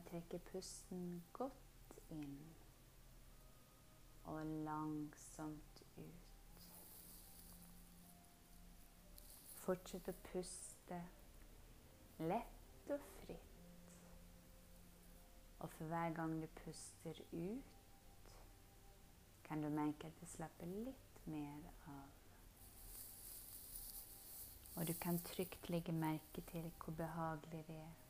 [0.00, 2.38] å trekke pusten godt inn
[4.30, 6.66] og langsomt ut.
[9.60, 11.00] Fortsett å puste
[12.22, 13.46] lett og fritt.
[15.60, 18.34] Og for hver gang du puster ut,
[19.44, 22.06] kan du merke at det slapper litt mer av.
[24.78, 28.09] Og du kan trygt legge merke til hvor behagelig det er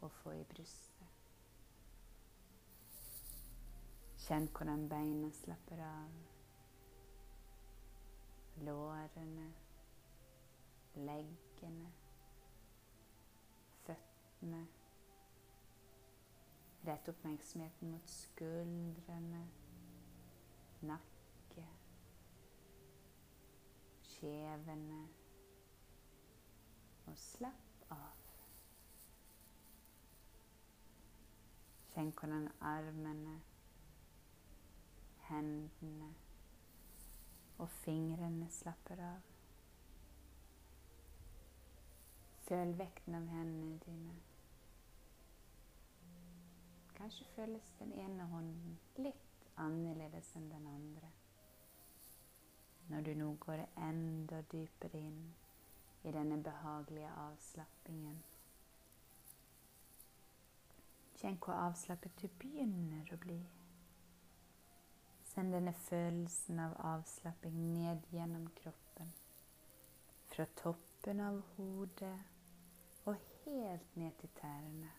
[0.00, 1.16] å få i brystet.
[4.24, 6.18] Kjenn hvordan beina slapper av.
[8.66, 9.46] Lårene,
[11.08, 11.92] leggene,
[13.86, 14.60] føttene.
[16.84, 19.40] Rett oppmerksomheten mot skuldrene,
[20.88, 21.64] nakke,
[24.14, 25.02] kjevene
[27.10, 27.69] og slapp
[32.00, 33.32] Kjenn hvordan armene,
[35.26, 36.06] hendene
[37.58, 39.26] og fingrene slapper av.
[42.46, 44.16] Føl vekten av hendene dine.
[46.96, 51.12] Kanskje føles den ene hånden litt annerledes enn den andre
[52.88, 55.22] når du nå går enda dypere inn
[56.08, 58.22] i denne behagelige avslappingen.
[61.20, 63.36] Kjenn hvor avslappet du begynner å bli.
[65.28, 69.10] Send denne følelsen av avslapping ned gjennom kroppen.
[70.30, 72.14] Fra toppen av hodet
[73.04, 74.94] og helt ned til tærne.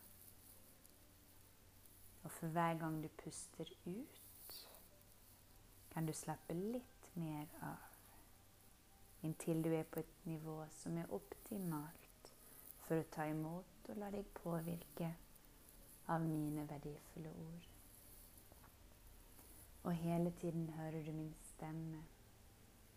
[2.22, 4.54] Og for hver gang du puster ut,
[5.90, 7.90] kan du slappe litt mer av.
[9.26, 12.32] Inntil du er på et nivå som er optimalt
[12.86, 15.10] for å ta imot og la deg påvirke
[16.12, 17.68] av mine verdifulle ord.
[19.84, 22.04] Og hele tiden hører du min stemme.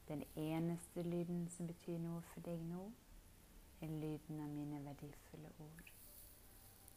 [0.09, 2.91] Den eneste lyden som betyr noe for deg nå,
[3.81, 5.93] er lyden av mine verdifulle ord.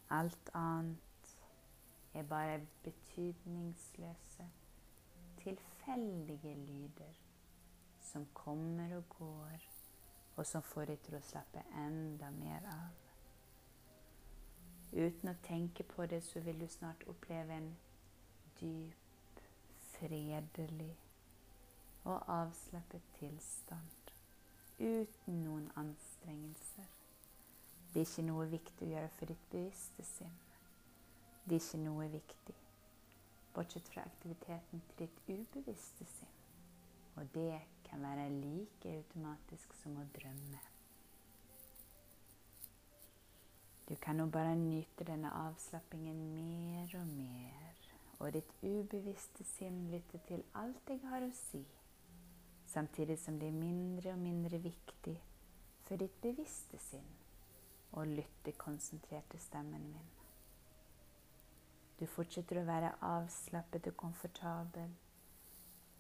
[0.10, 1.36] Alt annet
[2.14, 4.50] er bare betydningsløse
[5.48, 7.20] tilfeldige lyder
[8.02, 9.68] som kommer og går,
[10.36, 13.07] og som får deg til å slappe enda mer av.
[14.92, 17.72] Uten å tenke på det, så vil du snart oppleve en
[18.60, 19.42] dyp,
[19.98, 20.94] fredelig
[22.08, 24.14] og avslappet tilstand
[24.80, 26.86] uten noen anstrengelser.
[27.94, 30.40] Det er ikke noe viktig å gjøre for ditt bevisste sinn.
[31.48, 32.56] Det er ikke noe viktig
[33.58, 36.34] bortsett fra aktiviteten til ditt ubevisste sinn.
[37.18, 40.60] Og det kan være like automatisk som å drømme.
[43.88, 47.86] Du kan nå bare nyte denne avslappingen mer og mer,
[48.20, 51.62] og ditt ubevisste sinn lytter til alt jeg har å si,
[52.68, 55.16] samtidig som det er mindre og mindre viktig
[55.88, 57.08] for ditt bevisste sinn
[57.96, 60.12] å lytte konsentrert til stemmen min.
[61.98, 64.92] Du fortsetter å være avslappet og komfortabel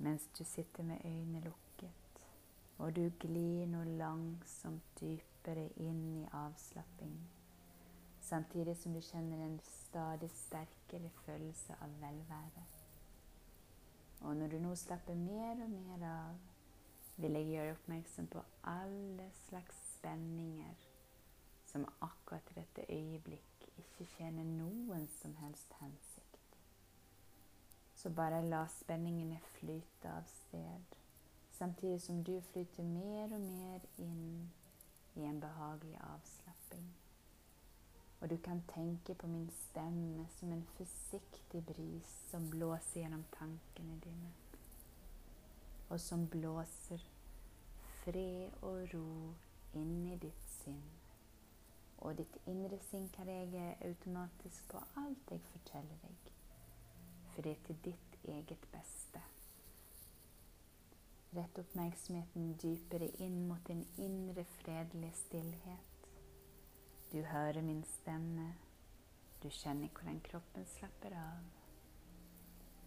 [0.03, 2.21] mens du sitter med øynene lukket,
[2.77, 7.15] og du glir nå langsomt dypere inn i avslapping,
[8.27, 12.65] samtidig som du kjenner en stadig sterkere følelse av velvære.
[14.21, 16.37] Og når du nå slapper mer og mer av,
[17.17, 20.87] vil jeg gjøre oppmerksom på alle slags spenninger
[21.65, 26.59] som akkurat i dette øyeblikk ikke tjener noen som helst hensikt.
[27.95, 30.95] Så bare la spenningene flyte av sted,
[31.57, 34.51] samtidig som du flyter mer og mer inn
[35.15, 37.06] i en behagelig avslapping.
[38.21, 43.99] Og du kan tenke på min stemme som en forsiktig bris som blåser gjennom tankene
[44.03, 44.31] dine,
[45.89, 47.03] og som blåser
[48.03, 49.09] fred og ro
[49.77, 50.81] inn i ditt sinn
[51.97, 56.29] og ditt indre sinn kan reagere automatisk på alt jeg forteller deg,
[57.33, 59.23] for det er til ditt eget beste.
[61.37, 65.96] Rett oppmerksomheten dypere inn mot din indre fredelige stillhet.
[67.11, 68.53] Du hører min stemme,
[69.43, 71.43] Du kjenner hvordan kroppen slapper av.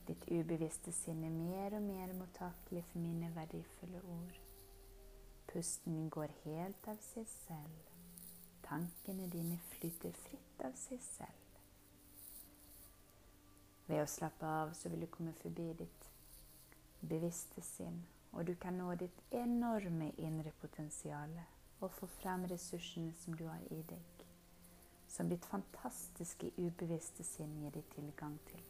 [0.09, 4.41] Ditt ubevisste sinn er mer og mer mottakelig for mine verdifulle ord.
[5.53, 7.95] Pusten går helt av seg selv.
[8.67, 11.55] Tankene dine flyter fritt av seg selv.
[13.87, 16.11] Ved å slappe av så vil du komme forbi ditt
[17.01, 18.03] bevisste sinn,
[18.35, 21.39] og du kan nå ditt enorme indre potensial
[21.81, 24.25] og få frem ressursene som du har i deg,
[25.09, 28.63] som ditt fantastiske ubevisste sinn gir deg tilgang til.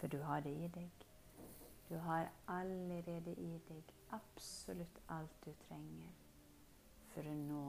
[0.00, 1.06] For du har det i deg.
[1.88, 6.12] Du har allerede i deg absolutt alt du trenger
[7.12, 7.64] for å nå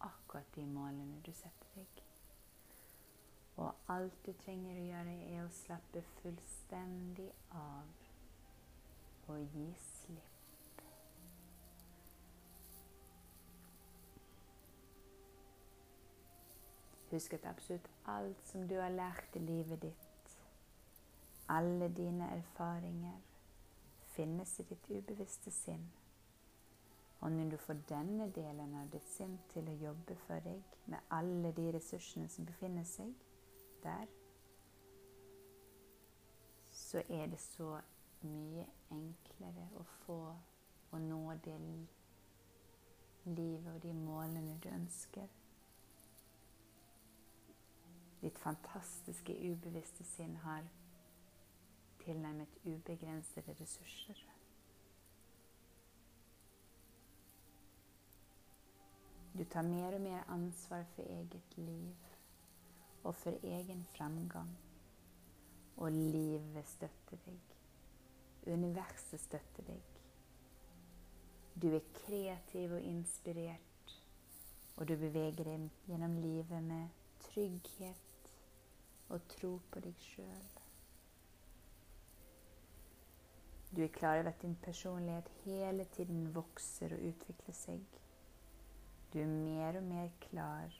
[0.00, 2.02] akkurat de målene du setter deg.
[3.58, 8.06] Og alt du trenger å gjøre, er å slappe fullstendig av
[9.28, 9.66] og gi
[17.10, 20.34] Husk at absolutt alt som du har lært i livet ditt,
[21.48, 23.16] alle dine erfaringer,
[24.12, 25.86] finnes i ditt ubevisste sinn.
[27.20, 31.14] Og når du får denne delen av ditt sinn til å jobbe for deg med
[31.14, 33.14] alle de ressursene som befinner seg
[33.82, 34.06] der,
[36.70, 37.72] så er det så
[38.22, 40.20] mye enklere å få
[40.92, 41.56] å nå det
[43.24, 45.37] livet og de målene du ønsker.
[48.22, 50.66] Ditt fantastiske ubevisste sinn har
[52.02, 54.24] tilnærmet ubegrensede ressurser.
[59.38, 61.94] Du tar mer og mer ansvar for eget liv
[63.04, 64.58] og for egen framgang.
[65.76, 67.54] Og livet støtter deg.
[68.46, 69.94] Universet støtter deg.
[71.62, 73.94] Du er kreativ og inspirert,
[74.76, 76.88] og du beveger deg gjennom livet med
[77.20, 78.07] trygghet
[79.08, 80.48] og tro på deg sjøl.
[83.76, 87.82] Du er klar over at din personlighet hele tiden vokser og utvikler seg.
[89.12, 90.72] Du er mer og mer klar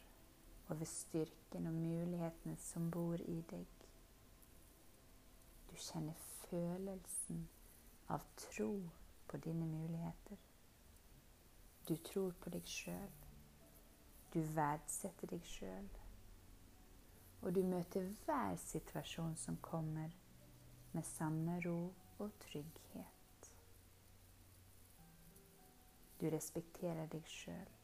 [0.71, 3.87] over styrken og mulighetene som bor i deg.
[5.71, 6.17] Du kjenner
[6.49, 7.49] følelsen
[8.09, 8.73] av tro
[9.29, 10.37] på dine muligheter.
[11.89, 13.17] Du tror på deg sjøl.
[14.35, 15.89] Du verdsetter deg sjøl.
[17.43, 20.11] Og du møter hver situasjon som kommer,
[20.93, 23.51] med samme ro og trygghet.
[26.21, 27.79] Du respekterer deg sjøl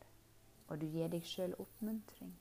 [0.68, 2.32] og du gir deg sjøl oppmuntring.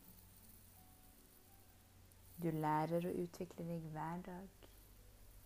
[2.42, 4.68] Du lærer å utvikle deg hver dag.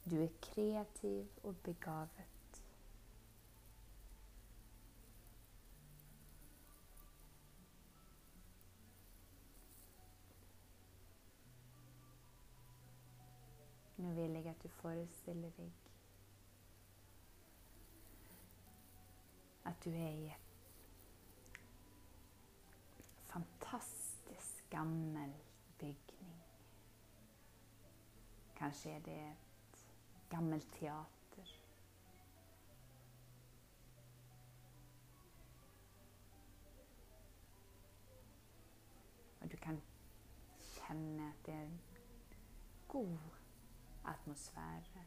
[0.08, 2.37] Du er kreativ og begavet.
[14.08, 15.72] Nå vil jeg at du forestiller deg
[19.68, 20.54] at du er i et
[23.28, 25.34] fantastisk gammel
[25.80, 26.38] bygning.
[28.56, 29.82] Kanskje er det et
[30.30, 31.52] gammelt teater.
[39.42, 39.82] Og du kan
[40.62, 41.68] kjenne at det er
[42.88, 43.37] god
[44.08, 45.06] atmosfære.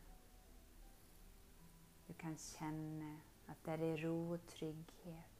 [2.09, 3.11] Du kan kjenne
[3.49, 5.37] at det er ro og trygghet.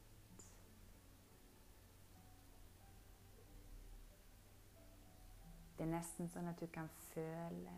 [5.77, 7.73] Det er nesten sånn at du kan føle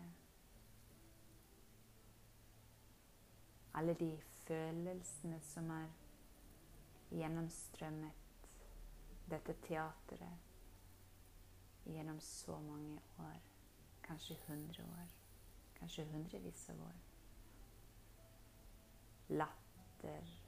[3.74, 4.10] alle de
[4.44, 5.88] følelsene som har
[7.14, 8.12] gjennomstrømmet
[9.32, 10.38] dette teatret
[11.88, 13.40] gjennom så mange år.
[14.04, 15.23] Kanskje hundre år.
[15.78, 17.00] Kanskje hundrevis av år.
[19.28, 20.38] Latter.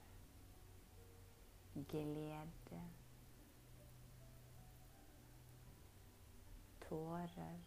[1.73, 2.81] Glede.
[6.89, 7.59] tårer.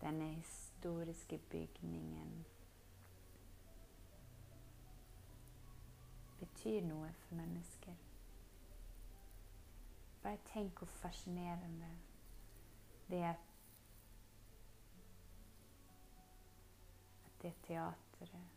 [0.00, 2.44] Denne historiske bygningen
[6.66, 7.94] betyr noe for mennesker.
[10.22, 11.90] Bare tenk hvor fascinerende
[13.06, 13.34] det er
[17.26, 18.48] at det teatret,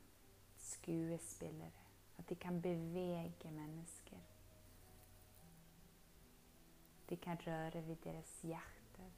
[0.58, 1.72] skuespillere.
[2.18, 4.18] At de kan bevege mennesker.
[7.10, 9.12] De kan røre ved deres hjerter.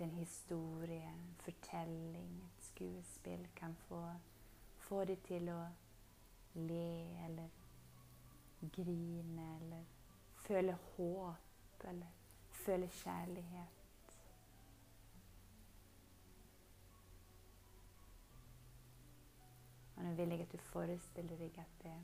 [0.00, 4.14] en historie, en fortelling, skuespill kan få,
[4.78, 5.60] få de til å
[6.54, 7.48] le eller
[8.74, 9.84] grine eller
[10.46, 12.10] føle håp eller
[12.50, 13.80] føle kjærlighet.
[19.96, 21.94] Og nå vil jeg at du forestiller deg at det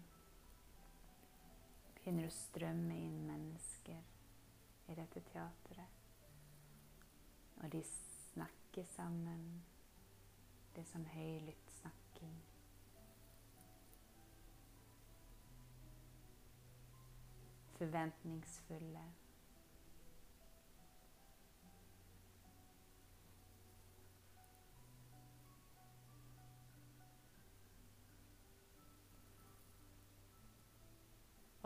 [1.96, 3.98] begynner å strømme inn mennesker
[4.86, 5.98] i dette teatret.
[7.60, 7.82] Og de
[8.30, 9.69] snakker sammen.
[10.80, 12.36] Det sånn høylytt snakking.
[17.76, 19.02] Forventningsfulle.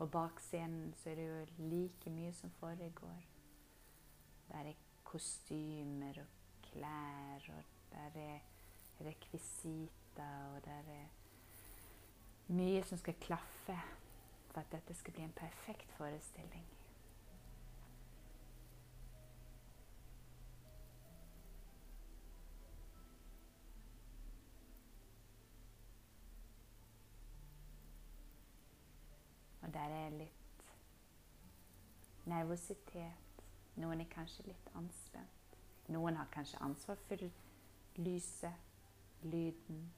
[0.02, 3.22] Og bak scenen så er det jo like mye som foregår.
[4.50, 8.53] Der er kostymer og klær, og der er
[9.00, 11.06] rekvisitter, og der er
[12.46, 13.78] mye som skal klaffe
[14.50, 16.66] for at dette skal bli en perfekt forestilling.
[29.62, 30.68] Og der er litt
[32.24, 33.42] nervøsitet.
[33.74, 35.58] Noen er kanskje litt anspent.
[35.88, 37.26] Noen har kanskje ansvar for
[37.96, 38.52] lyset,
[39.24, 39.92] lyden.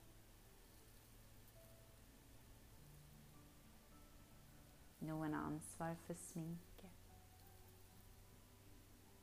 [5.00, 6.90] Noen har ansvar for sminke.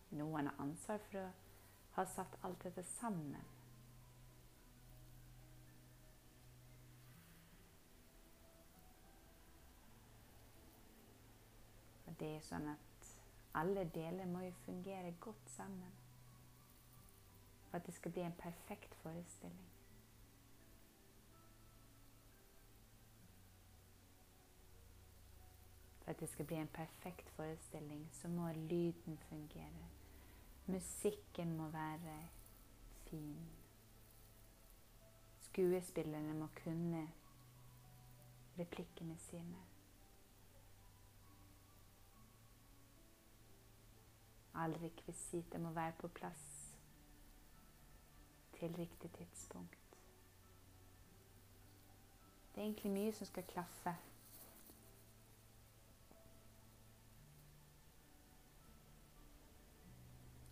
[0.10, 1.32] Noen har ansvar for å
[1.96, 3.52] ha satt alt dette sammen.
[12.06, 13.14] Og det er sånn at
[13.58, 15.94] alle deler må jo fungere godt sammen
[17.70, 19.73] for at det skal bli en perfekt forestilling.
[26.14, 29.90] At det skal bli en perfekt forestilling, så må lyden fungere.
[30.66, 32.28] Musikken må være
[33.06, 33.50] fin.
[35.42, 37.10] Skuespillerne må kunne
[38.60, 39.58] replikkene sine.
[44.54, 46.76] All rekvisitter må være på plass
[48.60, 49.98] til riktig tidspunkt.
[52.56, 53.96] Det er egentlig mye som skal klaffe.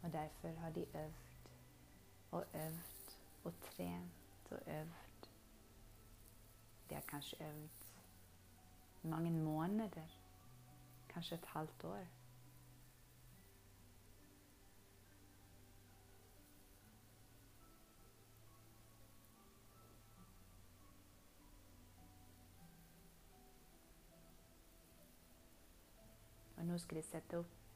[0.03, 1.13] Og derfor har de øvd
[2.31, 5.27] og øvd og trent og øvd.
[6.89, 7.70] De har kanskje øvd
[9.03, 10.08] mange måneder,
[11.10, 12.05] kanskje et halvt år.
[26.58, 27.71] Og nå skal de sette opp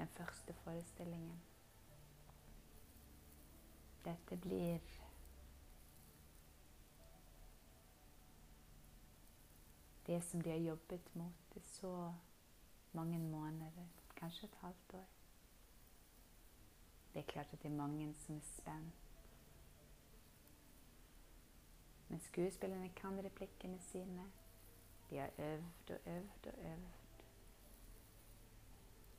[0.00, 1.42] den første forestillingen.
[4.04, 4.78] Dette blir
[10.06, 12.12] det som de har jobbet mot i så
[12.92, 15.08] mange måneder, kanskje et halvt år.
[17.14, 18.94] Det er klart at det er mange som er spent.
[22.08, 24.24] Men skuespillerne kan replikkene sine.
[25.10, 26.99] De har øvd og øvd og øvd.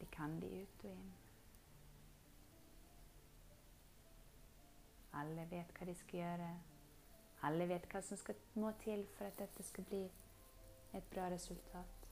[0.02, 1.14] De kan de ut og inn.
[5.14, 6.52] Alle vet hva de skal gjøre.
[7.46, 10.04] Alle vet hva som skal, må til for at dette skal bli
[10.98, 12.08] et bra resultat.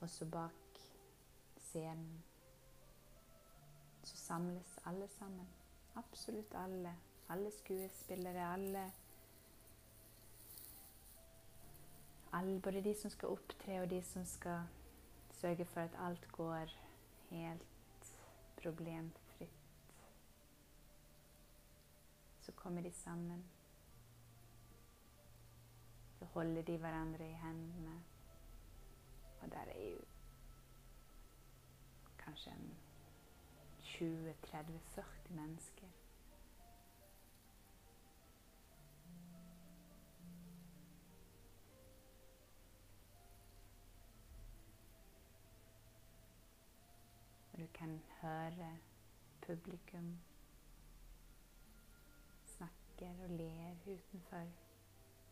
[0.00, 0.80] Også bak
[1.58, 2.24] scenen
[4.02, 5.48] så samles alle sammen.
[5.94, 6.96] Absolutt alle.
[7.28, 8.92] Alle skuespillere, alle,
[12.62, 14.66] Både de som skal opptre, og de som skal
[15.32, 16.72] sørge for at alt går
[17.30, 18.12] helt
[18.62, 19.50] problemfritt.
[22.40, 23.44] Så kommer de sammen.
[26.18, 28.02] Så holder de hverandre i hendene.
[29.40, 30.00] Og der er jo
[32.18, 32.52] kanskje
[33.80, 35.75] 20-30-40 mennesker.
[47.56, 48.78] Du kan høre
[49.40, 50.18] publikum
[52.44, 54.46] snakker og ler utenfor,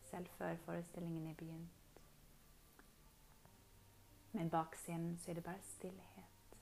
[0.03, 2.01] selv før forestillingen er begynt.
[4.31, 6.57] Men bak scenen så er det bare stillhet.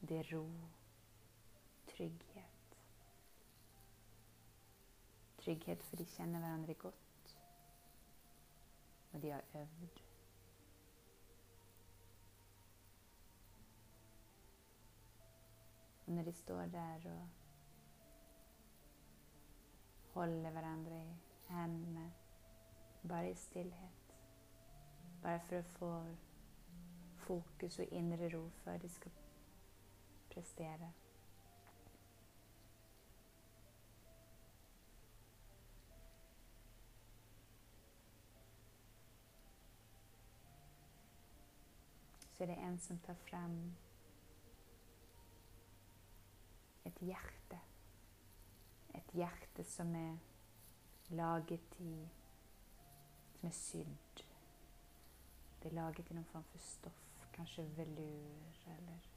[0.00, 0.50] Det er ro.
[1.86, 2.76] Trygghet.
[5.38, 7.36] Trygghet for de kjenner hverandre godt,
[9.12, 10.09] og de har øvd.
[16.10, 17.28] Når de står der og
[20.12, 21.14] holder hverandre i
[21.48, 22.12] hendene,
[23.08, 24.16] bare i stillhet,
[25.22, 25.92] bare for å få
[27.26, 29.12] fokus og indre ro før de skal
[30.32, 30.90] prestere.
[42.34, 43.56] Så er det en som tar frem
[46.84, 47.60] et hjerte.
[48.94, 50.16] Et hjerte som er
[51.10, 52.08] laget i
[53.40, 54.24] Som er sydd.
[55.62, 57.26] Det er laget i noen form for stoff.
[57.32, 59.08] Kanskje velur eller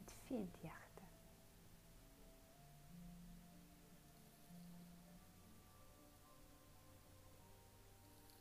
[0.00, 1.06] Et fint hjerte.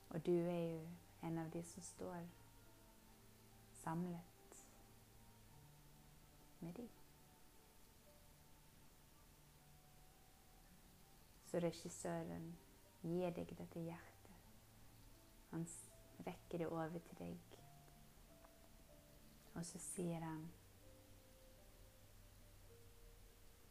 [0.10, 0.88] Og du er jo
[1.24, 2.26] en av de som står
[3.84, 4.64] samlet
[6.60, 6.99] med de.
[11.50, 12.52] Så regissøren
[13.02, 14.36] gir deg dette hjertet.
[15.50, 15.66] Han
[16.28, 17.58] rekker det over til deg.
[19.56, 20.46] Og så sier han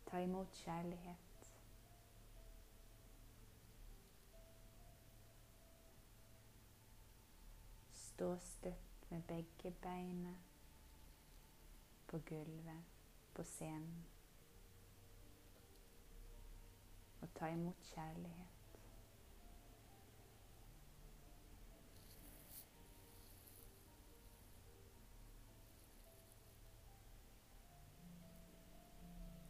[0.08, 1.48] Ta imot kjærlighet.
[7.92, 10.32] Stå støtt med begge beina
[12.08, 12.94] på gulvet
[13.34, 14.17] på scenen.
[17.28, 18.54] Og ta imot kjærlighet.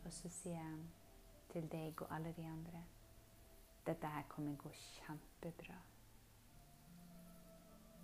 [0.04, 0.88] Og så sier han
[1.52, 2.80] til deg og alle de andre
[3.88, 5.76] dette her kommer gå kjempebra.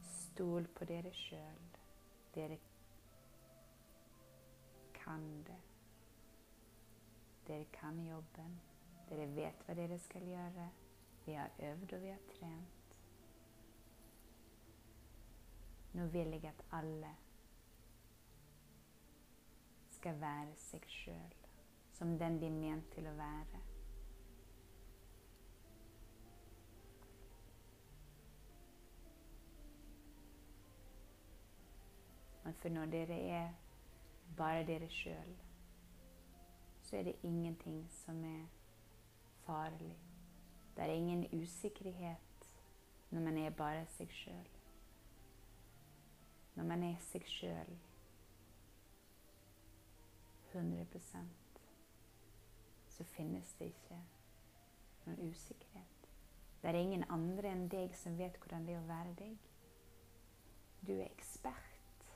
[0.00, 1.64] Stol på dere sjøl.
[2.34, 2.56] Dere
[4.94, 5.58] kan det.
[7.46, 8.60] Dere kan jobben.
[9.08, 10.68] Dere vet hva dere skal gjøre.
[11.26, 12.98] Vi har øvd, og vi har trent.
[15.94, 17.14] Nå vil jeg at alle
[19.90, 21.36] skal være seg sjøl
[21.94, 23.60] som den de er ment til å være.
[32.44, 33.54] Men for når dere er
[34.36, 35.32] bare dere sjøl,
[36.82, 38.44] så er det ingenting som er
[39.46, 39.94] farlig.
[40.74, 42.50] Det er ingen usikkerhet
[43.10, 44.50] når man er bare seg sjøl.
[46.54, 47.74] Når man er seg sjøl
[50.54, 51.44] 100%
[52.94, 53.96] så finnes det ikke
[55.06, 56.08] noen usikkerhet.
[56.62, 59.48] Det er ingen andre enn deg som vet hvordan det er å være deg.
[60.86, 62.06] Du er ekspert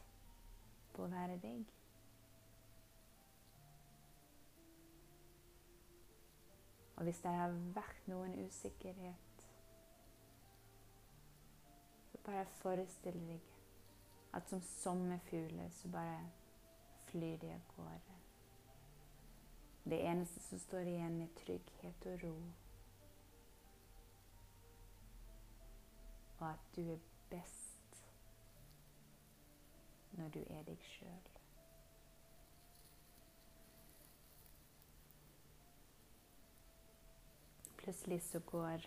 [0.94, 1.66] på å være deg.
[6.98, 9.44] Og hvis det har vært noen usikkerhet,
[12.10, 13.54] så bare forestill deg
[14.34, 16.18] at som sommerfugler så bare
[17.06, 18.16] flyr de av gårde.
[19.90, 22.34] Det eneste som står igjen, er trygghet og ro.
[26.40, 28.02] Og at du er best
[30.18, 31.27] når du er deg sjøl.
[37.88, 38.84] Plutselig så går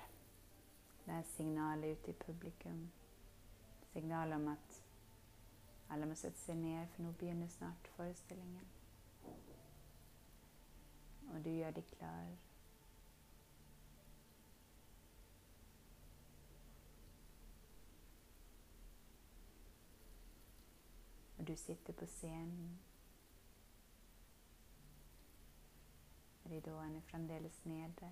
[1.05, 2.83] det signalet ut i publikum.
[3.93, 4.77] Signalet om at
[5.89, 8.69] alle må sette seg ned, for nå begynner snart forestillingen
[11.33, 12.31] og du gjør deg klar.
[21.37, 22.79] Og du sitter på scenen.
[26.51, 28.11] Ridåen er fremdeles nede.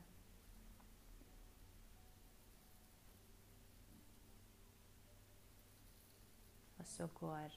[6.80, 7.50] Og så går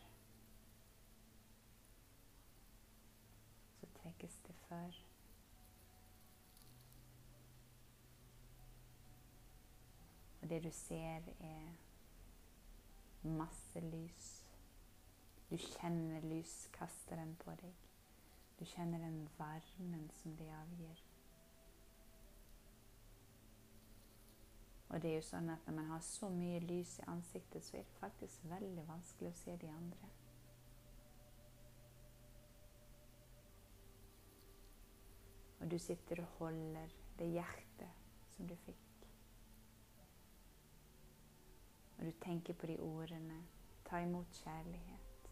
[3.81, 4.91] Så trekkes det for.
[10.43, 11.73] Og det du ser, er
[13.23, 14.47] masse lys.
[15.51, 17.75] Du kjenner lyskasteren på deg.
[18.59, 21.12] Du kjenner den varmen som det avgir.
[24.93, 27.79] Og det er jo sånn at når man har så mye lys i ansiktet, så
[27.79, 30.11] er det faktisk veldig vanskelig å se de andre.
[35.63, 38.03] Og du sitter og holder det hjertet
[38.37, 39.07] som du fikk.
[41.99, 43.41] Og du tenker på de ordene.
[43.85, 45.31] Ta imot kjærlighet.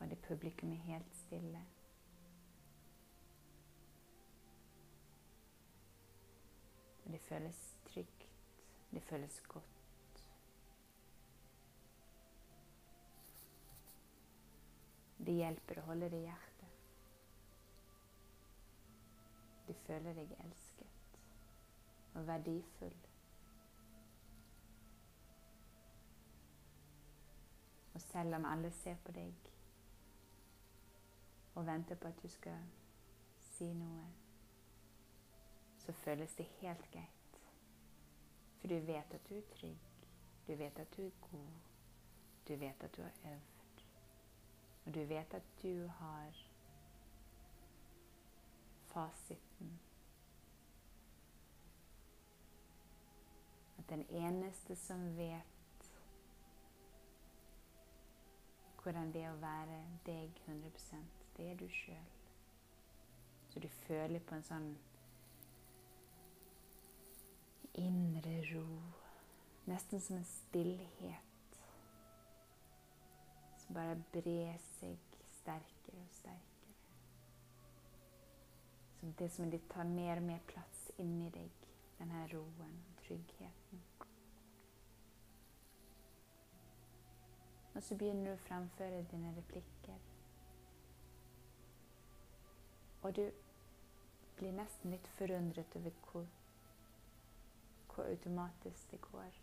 [0.00, 1.64] Og det publikum er helt stille.
[7.04, 8.28] Og det føles trygt.
[8.90, 10.24] Det føles godt.
[15.26, 16.72] Det hjelper å holde det i hjertet.
[19.68, 21.20] Du føler deg elsket
[22.18, 22.96] og verdifull.
[27.94, 29.52] Og selv om alle ser på deg
[31.54, 32.66] og venter på at du skal
[33.52, 34.08] si noe,
[35.78, 37.19] så føles det helt greit.
[38.60, 39.78] For du vet at du er trygg.
[40.46, 41.52] Du vet at du er god.
[42.48, 43.84] Du vet at du har øvd.
[44.86, 46.46] Og du vet at du har
[48.86, 49.80] fasiten.
[53.78, 55.90] At den eneste som vet
[58.82, 61.00] hvordan det er å være deg 100
[61.36, 62.06] det er du sjøl.
[63.48, 64.70] Så du føler på en sånn
[67.72, 68.82] indre ro.
[69.64, 71.60] Nesten som en stillhet
[73.60, 76.74] som bare bre seg sterkere og sterkere.
[79.00, 83.84] Som det som det tar mer og mer plass inni deg, denne roen og tryggheten.
[87.74, 90.08] Og så begynner du å fremføre dine replikker.
[93.02, 93.22] Og du
[94.36, 96.26] blir nesten litt forundret over hvor,
[98.00, 99.40] hvor automatisk det går.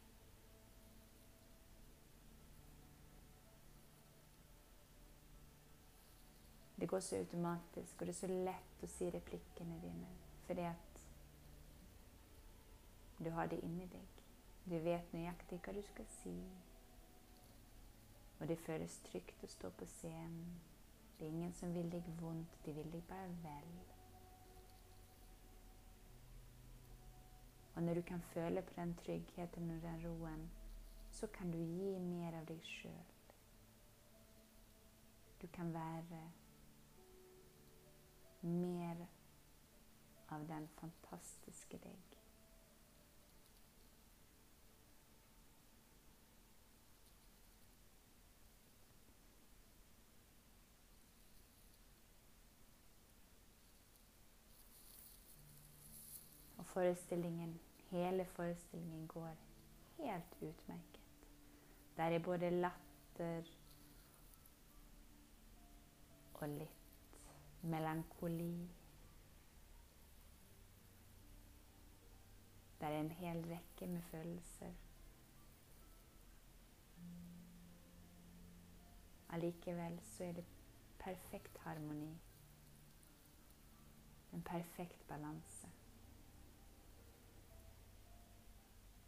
[6.80, 10.14] Det går så automatisk, og det er så lett å si replikkene dine
[10.48, 11.02] fordi at
[13.20, 14.22] du har det inni deg.
[14.64, 16.36] Du vet nøyaktig hva du skal si.
[18.40, 20.56] Og det føles trygt å stå på scenen.
[21.20, 23.97] Det er ingen som vil deg vondt, de vil deg bare vel.
[27.78, 30.52] Og når du kan føle på den tryggheten og den roen,
[31.12, 33.12] så kan du gi mer av deg sjøl.
[35.42, 36.22] Du kan være
[38.42, 39.06] mer
[40.30, 42.18] av den fantastiske deg.
[56.58, 57.60] Og forestillingen,
[57.90, 59.36] hele forestillingen går
[59.98, 61.02] helt utmerket.
[61.98, 63.44] Der er både latter
[66.34, 67.22] og litt
[67.62, 68.70] melankoli.
[72.82, 74.76] Der er en hel rekke med følelser.
[79.30, 80.46] Allikevel så er det
[81.00, 82.14] perfekt harmoni.
[84.34, 85.77] En perfekt balanse.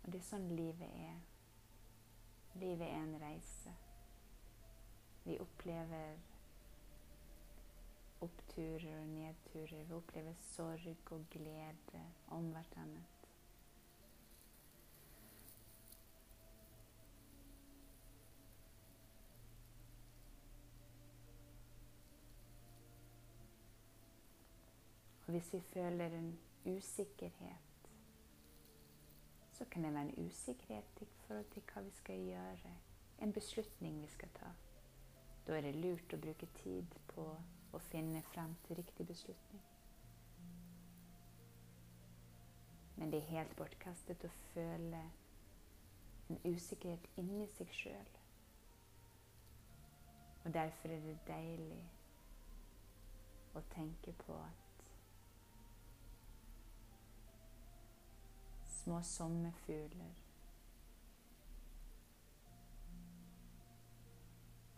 [0.09, 1.17] Det er sånn livet er.
[2.57, 3.73] Livet er en reise.
[5.21, 6.17] Vi opplever
[8.25, 9.83] oppturer og nedturer.
[9.85, 13.05] Vi opplever sorg og glede om hverandre.
[25.27, 27.68] Og hvis vi føler en usikkerhet,
[29.59, 32.69] så kan det være en usikkerhet i forhold til hva vi skal gjøre.
[33.19, 34.51] En beslutning vi skal ta.
[35.47, 37.25] Da er det lurt å bruke tid på
[37.73, 39.65] å finne frem til riktig beslutning.
[42.95, 45.03] Men det er helt bortkastet å føle
[46.29, 48.15] en usikkerhet inni seg sjøl.
[50.45, 51.83] Og derfor er det deilig
[53.59, 54.68] å tenke på at
[58.83, 60.15] små sommerfugler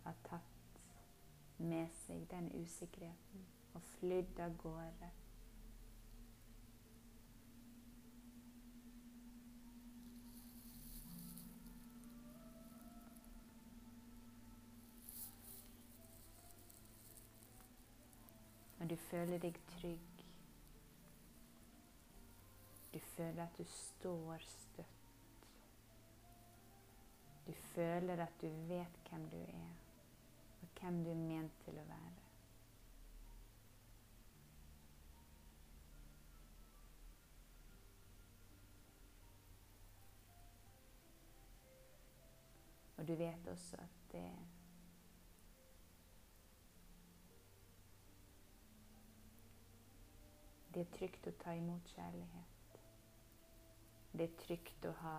[0.02, 0.80] har tatt
[1.58, 5.10] med seg den usikkerheten og flydd av gårde.
[18.80, 20.11] Og du føler deg trygg.
[23.22, 24.86] Føler at du står støtt.
[27.46, 29.70] Du føler at du vet hvem du er,
[30.62, 32.18] og hvem du er ment til å være.
[42.96, 44.26] Og du vet også at det
[50.72, 52.61] Det er trygt å ta imot kjærlighet.
[54.12, 55.16] Det er trygt å ha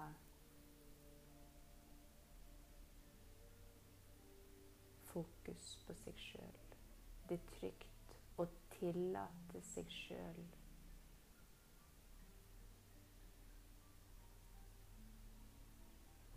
[5.13, 6.59] fokus på seg sjøl.
[7.29, 10.43] Det er trygt å tillate seg sjøl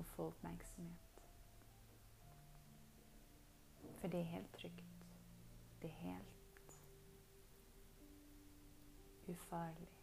[0.01, 1.23] å få oppmerksomhet.
[4.01, 5.07] For det er helt trygt.
[5.83, 6.81] Det er helt
[9.29, 9.96] ufarlig.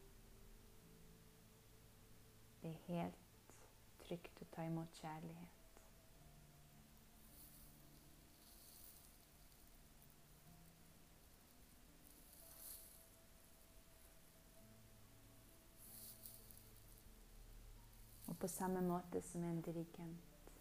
[2.63, 3.15] Det er helt
[3.99, 5.63] trygt å ta imot kjærlighet.
[18.31, 20.53] Og på samme måte som en dirigent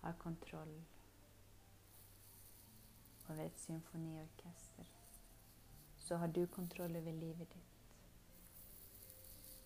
[0.00, 0.72] har kontroll
[3.28, 4.88] over et symfoniorkester,
[5.96, 7.69] så har du kontroll over livet ditt.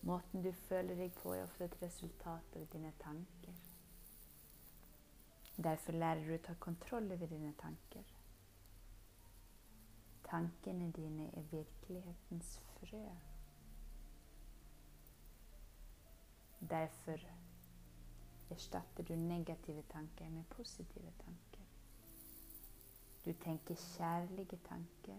[0.04, 3.60] Måten du føler deg på, er ofte et resultat av dine tanker.
[5.56, 8.10] Derfor lærer du å ta kontroll over dine tanker.
[10.26, 13.04] Tankene dine er virkelighetens frø.
[16.74, 17.24] Derfor
[18.50, 21.64] erstatter du negative tanker med positive tanker.
[23.24, 25.18] Du tenker kjærlige tanker,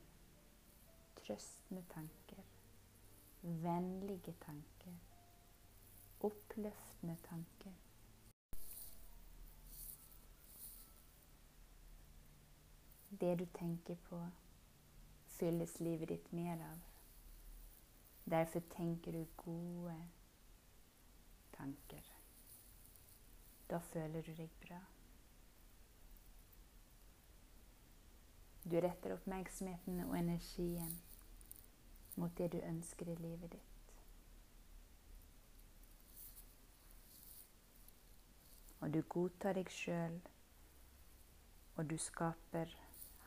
[1.15, 2.34] trøstende tanker,
[3.45, 4.93] vennlige tanker,
[6.19, 7.71] oppløftende tanker.
[13.09, 14.27] Det du tenker på,
[15.27, 16.79] fylles livet ditt mer av.
[18.25, 19.95] Derfor tenker du gode
[21.57, 22.13] tanker.
[23.69, 24.81] Da føler du deg bra.
[28.65, 30.97] Du retter oppmerksomheten og energien
[32.15, 33.93] mot det du ønsker i livet ditt.
[38.79, 40.19] Og du godtar deg sjøl,
[41.75, 42.71] og du skaper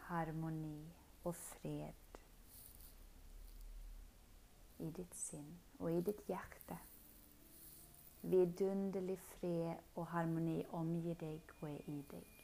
[0.08, 2.04] harmoni og fred
[4.78, 6.78] i ditt sinn og i ditt hjerte.
[8.22, 12.37] Vidunderlig fred og harmoni omgir deg og er i deg.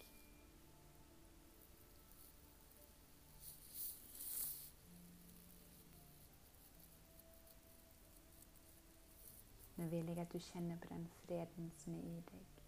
[9.85, 12.61] Nå vil jeg at du kjenner på den freden som er i deg.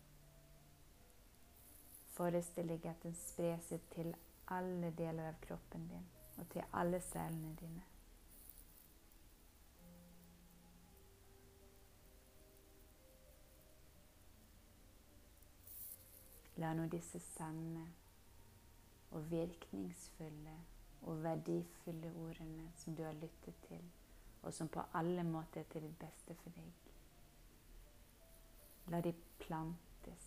[2.13, 4.11] Forestill deg at den sprer seg til
[4.53, 6.03] alle deler av kroppen din
[6.37, 7.85] og til alle cellene dine.
[16.61, 17.87] La nå disse sanne
[19.17, 20.59] og virkningsfulle
[21.07, 23.89] og verdifulle ordene som du har lyttet til,
[24.43, 26.87] og som på alle måter er til det beste for deg,
[28.93, 30.27] la de plantes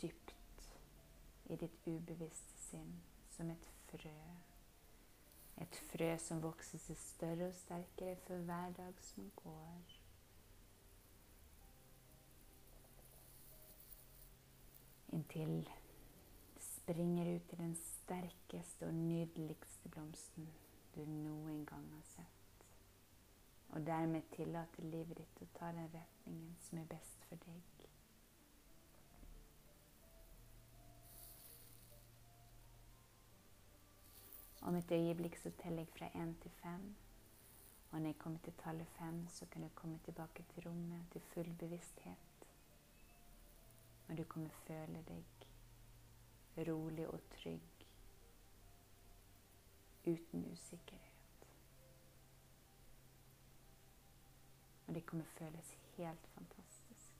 [0.00, 0.34] dypt
[1.44, 2.90] i ditt ubevisste sinn
[3.36, 4.16] som et frø.
[5.64, 9.96] Et frø som vokser seg større og sterkere for hver dag som går.
[15.14, 20.48] Inntil det springer ut til den sterkeste og nydeligste blomsten
[20.94, 22.43] du noen gang har sett.
[23.74, 27.86] Og dermed tillate livet ditt å ta den retningen som er best for deg.
[34.64, 36.84] Om et øyeblikk så teller jeg fra én til fem.
[37.90, 41.20] Og når jeg kommer til tallet fem, så kan du komme tilbake til rommet, til
[41.34, 42.46] full bevissthet.
[44.08, 45.34] Og du kommer føle deg
[46.68, 47.86] rolig og trygg,
[50.06, 51.13] uten usikkerhet.
[54.94, 57.12] Og det kommer føles helt fantastisk.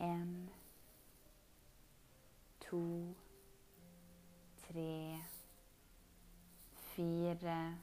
[0.00, 0.50] En,
[2.60, 3.14] to,
[4.58, 5.18] tre,
[6.76, 7.78] fire,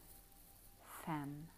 [1.06, 1.55] fem.